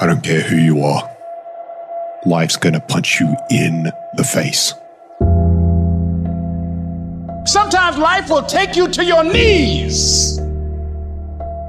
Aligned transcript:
I 0.00 0.06
don't 0.06 0.22
care 0.22 0.40
who 0.40 0.56
you 0.56 0.82
are. 0.82 1.08
Life's 2.26 2.56
gonna 2.56 2.80
punch 2.80 3.20
you 3.20 3.36
in 3.50 3.92
the 4.14 4.24
face. 4.24 4.74
Sometimes 7.46 7.96
life 7.98 8.28
will 8.28 8.42
take 8.42 8.74
you 8.74 8.88
to 8.88 9.04
your 9.04 9.22
knees. 9.22 10.40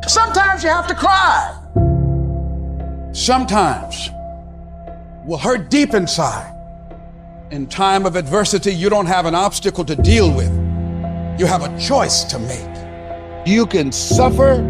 Sometimes 0.07 0.63
you 0.63 0.69
have 0.69 0.87
to 0.87 0.95
cry. 0.95 1.55
Sometimes 3.13 4.09
will 5.25 5.37
hurt 5.37 5.69
deep 5.69 5.93
inside. 5.93 6.51
In 7.51 7.67
time 7.67 8.07
of 8.07 8.15
adversity, 8.15 8.73
you 8.73 8.89
don't 8.89 9.05
have 9.05 9.27
an 9.27 9.35
obstacle 9.35 9.85
to 9.85 9.95
deal 9.95 10.33
with. 10.33 10.51
You 11.39 11.45
have 11.45 11.61
a 11.61 11.79
choice 11.79 12.23
to 12.23 12.39
make. 12.39 13.47
You 13.47 13.67
can 13.67 13.91
suffer 13.91 14.63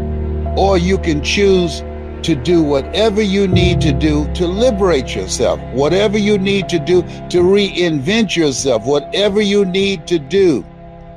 or 0.57 0.77
you 0.77 0.97
can 0.97 1.23
choose 1.23 1.81
to 2.26 2.34
do 2.34 2.64
whatever 2.64 3.21
you 3.21 3.48
need 3.48 3.79
to 3.79 3.93
do 3.93 4.25
to 4.33 4.47
liberate 4.47 5.14
yourself, 5.14 5.60
whatever 5.74 6.18
you 6.18 6.39
need 6.39 6.68
to 6.68 6.79
do 6.79 7.04
to 7.29 7.43
reinvent 7.43 8.36
yourself, 8.36 8.83
whatever 8.83 9.42
you 9.42 9.64
need 9.64 10.07
to 10.07 10.18
do 10.18 10.66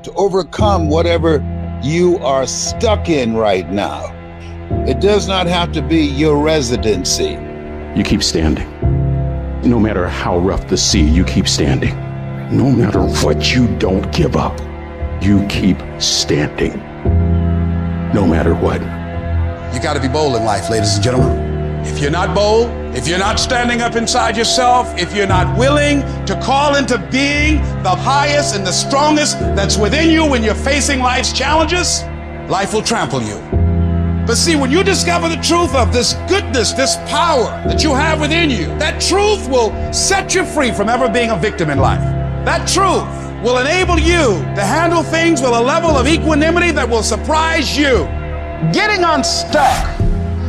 to 0.02 0.12
overcome 0.16 0.90
whatever 0.90 1.42
you 1.82 2.18
are 2.18 2.46
stuck 2.46 3.08
in 3.08 3.34
right 3.34 3.70
now. 3.70 4.14
It 4.86 5.00
does 5.00 5.26
not 5.26 5.46
have 5.46 5.72
to 5.72 5.80
be 5.80 6.04
your 6.04 6.42
residency. 6.42 7.38
You 7.96 8.04
keep 8.04 8.22
standing. 8.22 8.68
No 9.62 9.80
matter 9.80 10.06
how 10.08 10.38
rough 10.38 10.68
the 10.68 10.76
sea, 10.76 11.02
you 11.02 11.24
keep 11.24 11.48
standing. 11.48 11.96
No 12.54 12.70
matter 12.70 13.00
what, 13.24 13.54
you 13.54 13.66
don't 13.78 14.12
give 14.12 14.36
up. 14.36 14.60
You 15.22 15.46
keep 15.46 15.78
standing. 16.00 16.78
No 18.12 18.26
matter 18.26 18.54
what. 18.54 18.97
You 19.72 19.80
got 19.80 19.94
to 19.94 20.00
be 20.00 20.08
bold 20.08 20.34
in 20.36 20.44
life, 20.44 20.70
ladies 20.70 20.94
and 20.94 21.04
gentlemen. 21.04 21.84
If 21.86 22.00
you're 22.00 22.10
not 22.10 22.34
bold, 22.34 22.70
if 22.96 23.06
you're 23.06 23.18
not 23.18 23.38
standing 23.38 23.82
up 23.82 23.96
inside 23.96 24.36
yourself, 24.36 24.92
if 24.98 25.14
you're 25.14 25.26
not 25.26 25.58
willing 25.58 26.00
to 26.26 26.40
call 26.42 26.76
into 26.76 26.98
being 27.12 27.56
the 27.82 27.94
highest 27.94 28.56
and 28.56 28.66
the 28.66 28.72
strongest 28.72 29.38
that's 29.38 29.76
within 29.76 30.10
you 30.10 30.26
when 30.26 30.42
you're 30.42 30.54
facing 30.54 31.00
life's 31.00 31.32
challenges, 31.32 32.02
life 32.50 32.72
will 32.72 32.82
trample 32.82 33.22
you. 33.22 33.38
But 34.26 34.36
see, 34.36 34.56
when 34.56 34.70
you 34.70 34.82
discover 34.82 35.28
the 35.28 35.36
truth 35.36 35.74
of 35.74 35.92
this 35.92 36.14
goodness, 36.28 36.72
this 36.72 36.96
power 37.06 37.62
that 37.66 37.82
you 37.82 37.94
have 37.94 38.20
within 38.20 38.50
you, 38.50 38.66
that 38.78 39.00
truth 39.00 39.48
will 39.48 39.70
set 39.92 40.34
you 40.34 40.44
free 40.44 40.72
from 40.72 40.88
ever 40.88 41.08
being 41.08 41.30
a 41.30 41.36
victim 41.36 41.70
in 41.70 41.78
life. 41.78 42.00
That 42.44 42.66
truth 42.66 43.06
will 43.44 43.58
enable 43.58 43.98
you 43.98 44.42
to 44.56 44.64
handle 44.64 45.02
things 45.02 45.40
with 45.40 45.52
a 45.52 45.60
level 45.60 45.90
of 45.90 46.08
equanimity 46.08 46.72
that 46.72 46.88
will 46.88 47.02
surprise 47.02 47.76
you. 47.76 48.17
Getting 48.72 49.04
unstuck 49.04 50.00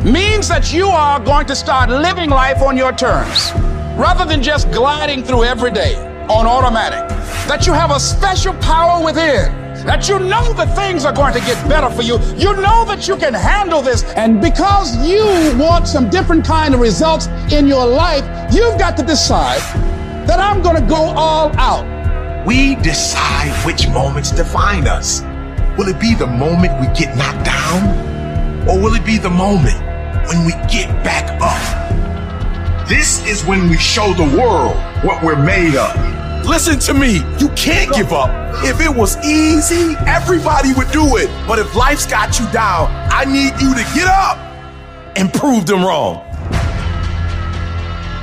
means 0.03 0.47
that 0.47 0.73
you 0.73 0.87
are 0.87 1.19
going 1.19 1.45
to 1.45 1.55
start 1.55 1.91
living 1.91 2.31
life 2.31 2.59
on 2.59 2.75
your 2.75 2.91
terms 2.91 3.51
rather 3.99 4.25
than 4.25 4.41
just 4.41 4.71
gliding 4.71 5.23
through 5.23 5.43
every 5.43 5.69
day 5.69 5.95
on 6.27 6.47
automatic. 6.47 7.07
That 7.47 7.67
you 7.67 7.73
have 7.73 7.91
a 7.91 7.99
special 7.99 8.55
power 8.55 9.05
within. 9.05 9.53
That 9.85 10.09
you 10.09 10.17
know 10.17 10.53
that 10.53 10.75
things 10.75 11.05
are 11.05 11.13
going 11.13 11.33
to 11.33 11.39
get 11.41 11.69
better 11.69 11.87
for 11.91 12.01
you. 12.01 12.17
You 12.35 12.55
know 12.55 12.83
that 12.85 13.07
you 13.07 13.15
can 13.15 13.35
handle 13.35 13.83
this. 13.83 14.03
And 14.15 14.41
because 14.41 14.97
you 15.07 15.23
want 15.59 15.87
some 15.87 16.09
different 16.09 16.43
kind 16.43 16.73
of 16.73 16.79
results 16.79 17.27
in 17.53 17.67
your 17.67 17.85
life, 17.85 18.23
you've 18.51 18.79
got 18.79 18.97
to 18.97 19.03
decide 19.03 19.61
that 20.27 20.39
I'm 20.39 20.63
going 20.63 20.81
to 20.81 20.89
go 20.89 21.13
all 21.15 21.55
out. 21.57 21.85
We 22.47 22.73
decide 22.77 23.51
which 23.67 23.87
moments 23.87 24.31
define 24.31 24.87
us. 24.87 25.21
Will 25.79 25.87
it 25.87 25.97
be 25.97 26.13
the 26.13 26.27
moment 26.27 26.77
we 26.81 26.87
get 26.87 27.15
knocked 27.15 27.45
down? 27.45 28.67
Or 28.67 28.77
will 28.77 28.95
it 28.95 29.05
be 29.05 29.17
the 29.17 29.29
moment 29.29 29.79
when 30.27 30.45
we 30.45 30.51
get 30.67 30.89
back 31.05 31.39
up? 31.39 32.89
This 32.89 33.25
is 33.25 33.45
when 33.45 33.69
we 33.69 33.77
show 33.77 34.11
the 34.11 34.25
world 34.37 34.75
what 35.05 35.23
we're 35.23 35.41
made 35.41 35.77
of. 35.77 36.45
Listen 36.45 36.79
to 36.79 36.93
me, 36.93 37.23
you 37.39 37.47
can't 37.55 37.95
give 37.95 38.11
up. 38.11 38.29
If 38.65 38.81
it 38.81 38.93
was 38.93 39.15
easy, 39.25 39.95
everybody 40.05 40.73
would 40.73 40.91
do 40.91 41.15
it. 41.15 41.29
But 41.47 41.59
if 41.59 41.73
life's 41.73 42.05
got 42.05 42.37
you 42.37 42.51
down, 42.51 42.91
I 43.09 43.23
need 43.23 43.53
you 43.61 43.73
to 43.73 43.83
get 43.95 44.07
up 44.07 44.37
and 45.15 45.33
prove 45.33 45.65
them 45.65 45.85
wrong. 45.85 46.27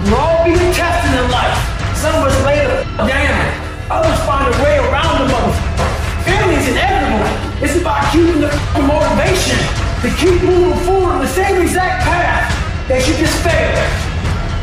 We're 0.05 0.15
all 0.15 0.45
being 0.45 0.59
tested 0.75 1.25
in 1.25 1.31
life. 1.31 1.57
Some 1.97 2.17
of 2.17 2.31
us 2.31 2.45
lay 2.45 2.67
down. 3.09 3.63
Others 3.89 4.21
find 4.27 4.55
a 4.55 4.63
way 4.63 4.86
about 8.39 8.75
the 8.75 8.83
motivation 8.83 9.59
to 10.03 10.09
keep 10.17 10.43
moving 10.43 10.79
forward 10.85 11.13
on 11.13 11.21
the 11.21 11.29
same 11.29 11.61
exact 11.61 12.05
path 12.05 12.53
that 12.89 13.07
you 13.09 13.15
just 13.17 13.37
failed. 13.43 14.07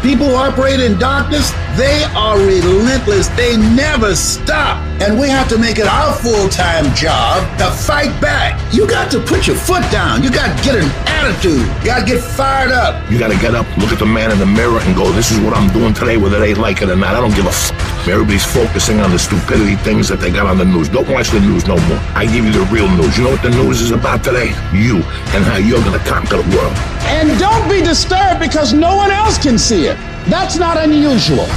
People 0.03 0.28
who 0.28 0.35
operate 0.35 0.81
in 0.81 1.00
darkness, 1.00 1.51
they 1.78 2.03
are 2.13 2.38
relentless. 2.38 3.29
They 3.29 3.56
never 3.56 4.16
stop. 4.16 4.83
And 5.01 5.17
we 5.17 5.29
have 5.29 5.47
to 5.47 5.57
make 5.57 5.79
it 5.79 5.88
our 5.88 6.13
full 6.13 6.50
time 6.50 6.94
job 6.94 7.39
to 7.57 7.72
fight 7.72 8.12
back. 8.19 8.59
You 8.73 8.85
got 8.85 9.09
to 9.12 9.19
put 9.19 9.47
your 9.47 9.56
foot 9.56 9.83
down. 9.91 10.22
You 10.22 10.29
got 10.29 10.57
to 10.57 10.63
get 10.63 10.75
an 10.75 10.89
attitude. 11.07 11.66
You 11.79 11.85
got 11.85 12.06
to 12.06 12.06
get 12.06 12.22
fired 12.22 12.72
up. 12.72 13.09
You 13.09 13.17
gotta 13.17 13.38
get 13.38 13.56
up, 13.56 13.66
look 13.78 13.91
at 13.91 14.00
the 14.00 14.06
man 14.06 14.31
in 14.31 14.39
the 14.39 14.45
mirror, 14.45 14.79
and 14.81 14.95
go, 14.95 15.09
This 15.13 15.31
is 15.31 15.39
what 15.39 15.53
I'm 15.53 15.72
doing 15.72 15.94
today, 15.94 16.17
whether 16.17 16.39
they 16.39 16.53
like 16.53 16.81
it 16.81 16.89
or 16.89 16.95
not. 16.97 17.16
I 17.16 17.22
don't 17.22 17.35
give 17.35 17.45
a 17.45 17.50
f. 17.50 17.93
Everybody's 18.06 18.44
focusing 18.44 19.00
on 19.00 19.12
the 19.12 19.18
stupidity 19.18 19.78
things 19.78 20.09
that 20.09 20.19
they 20.19 20.30
got 20.30 20.46
on 20.46 20.58
the 20.58 20.66
news. 20.66 20.90
Don't 20.90 21.08
watch 21.08 21.30
the 21.30 21.40
news 21.40 21.66
no 21.66 21.78
more. 21.88 21.97
I 22.19 22.25
give 22.25 22.44
you 22.44 22.52
the 22.52 22.68
real 22.68 22.90
news. 22.91 23.18
You 23.18 23.24
know 23.24 23.31
what 23.31 23.41
the 23.41 23.50
news 23.50 23.80
is 23.80 23.91
about 23.91 24.25
today? 24.25 24.50
You 24.75 24.97
and 25.31 25.44
how 25.47 25.56
you're 25.56 25.81
gonna 25.81 26.03
conquer 26.03 26.44
the 26.44 26.58
world. 26.58 26.75
And 27.08 27.40
don't 27.40 27.63
be 27.69 27.81
disturbed 27.81 28.42
because 28.42 28.74
no 28.74 28.97
one 28.97 29.09
else 29.09 29.38
can 29.38 29.58
see 29.58 29.86
it. 29.86 29.96
That's 30.28 30.58
not 30.58 30.75
unusual. 30.75 31.47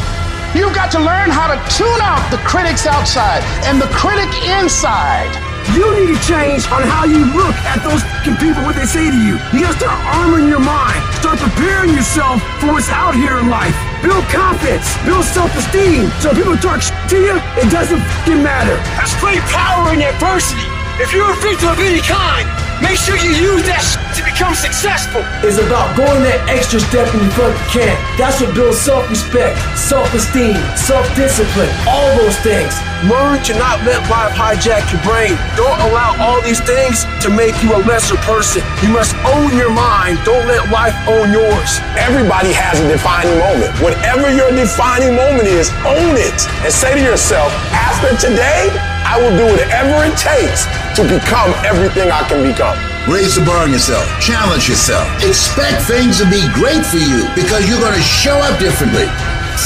You've 0.54 0.74
got 0.74 0.92
to 0.92 1.00
learn 1.00 1.30
how 1.30 1.50
to 1.50 1.58
tune 1.76 2.00
out 2.00 2.22
the 2.30 2.38
critics 2.46 2.86
outside 2.86 3.42
and 3.66 3.82
the 3.82 3.88
critic 3.88 4.30
inside. 4.46 5.45
You 5.74 5.86
need 5.98 6.14
to 6.14 6.20
change 6.22 6.68
on 6.70 6.82
how 6.86 7.04
you 7.04 7.26
look 7.34 7.56
at 7.66 7.82
those 7.82 8.02
people, 8.22 8.62
what 8.62 8.76
they 8.76 8.86
say 8.86 9.10
to 9.10 9.18
you. 9.18 9.34
You 9.50 9.66
gotta 9.66 9.78
start 9.78 9.98
armoring 10.14 10.48
your 10.48 10.62
mind. 10.62 11.00
Start 11.18 11.38
preparing 11.38 11.90
yourself 11.90 12.42
for 12.60 12.70
what's 12.76 12.88
out 12.90 13.14
here 13.14 13.38
in 13.38 13.50
life. 13.50 13.74
Build 14.02 14.22
confidence. 14.30 14.86
Build 15.04 15.24
self-esteem. 15.24 16.06
So 16.22 16.30
people 16.34 16.56
talk 16.56 16.82
to 16.82 17.16
you, 17.18 17.34
it 17.58 17.68
doesn't 17.70 18.00
matter. 18.42 18.76
That's 18.94 19.14
great 19.18 19.42
power 19.50 19.92
in 19.92 20.02
adversity. 20.02 20.66
If 21.02 21.12
you're 21.12 21.30
a 21.30 21.36
victim 21.42 21.68
of 21.70 21.78
any 21.80 22.00
kind, 22.00 22.46
make 22.82 22.98
sure 22.98 23.16
you 23.16 23.32
use 23.32 23.62
that 23.64 23.80
shit 23.80 24.02
to 24.16 24.22
become 24.24 24.54
successful. 24.56 25.22
It's 25.44 25.60
about 25.60 25.96
going 25.96 26.22
that 26.24 26.40
extra 26.48 26.80
step 26.80 27.08
when 27.12 27.24
you 27.24 27.32
fucking 27.36 27.68
can. 27.72 27.94
That's 28.16 28.40
what 28.40 28.54
builds 28.56 28.80
self-respect, 28.80 29.60
self-esteem, 29.76 30.56
self-discipline, 30.76 31.70
all 31.88 32.08
those 32.16 32.36
things. 32.40 32.72
Learn 33.04 33.44
to 33.44 33.52
not 33.60 33.84
let 33.84 34.00
life 34.08 34.32
hijack 34.32 34.88
your 34.88 35.04
brain. 35.04 35.36
Don't 35.52 35.76
allow 35.84 36.16
all 36.16 36.40
these 36.40 36.64
things 36.64 37.04
to 37.20 37.28
make 37.28 37.52
you 37.60 37.76
a 37.76 37.80
lesser 37.84 38.16
person. 38.24 38.64
You 38.80 38.88
must 38.88 39.12
own 39.28 39.52
your 39.52 39.68
mind. 39.68 40.16
Don't 40.24 40.48
let 40.48 40.64
life 40.72 40.96
own 41.04 41.28
yours. 41.28 41.70
Everybody 42.00 42.56
has 42.56 42.80
a 42.80 42.88
defining 42.88 43.36
moment. 43.36 43.68
Whatever 43.84 44.32
your 44.32 44.48
defining 44.48 45.12
moment 45.12 45.44
is, 45.44 45.68
own 45.84 46.16
it 46.16 46.40
and 46.64 46.72
say 46.72 46.96
to 46.96 47.02
yourself, 47.04 47.52
after 47.96 48.28
today, 48.28 48.68
I 49.08 49.16
will 49.16 49.32
do 49.32 49.46
whatever 49.48 50.04
it 50.04 50.16
takes 50.20 50.68
to 51.00 51.02
become 51.08 51.48
everything 51.64 52.12
I 52.12 52.28
can 52.28 52.44
become. 52.44 52.76
Raise 53.08 53.36
the 53.36 53.44
bar 53.44 53.64
on 53.64 53.72
yourself. 53.72 54.04
Challenge 54.20 54.68
yourself. 54.68 55.08
Expect 55.24 55.80
things 55.88 56.20
to 56.20 56.28
be 56.28 56.44
great 56.52 56.84
for 56.84 57.00
you 57.00 57.24
because 57.32 57.64
you're 57.64 57.80
going 57.80 57.96
to 57.96 58.04
show 58.04 58.36
up 58.36 58.60
differently. 58.60 59.08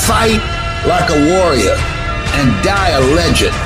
Fight 0.07 0.39
like 0.87 1.11
a 1.11 1.19
warrior 1.35 1.75
and 2.39 2.47
die 2.63 2.95
a 2.95 3.03
legend. 3.19 3.57